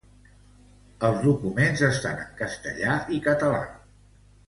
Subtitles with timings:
[1.09, 3.65] Els documents estan en castellà i català.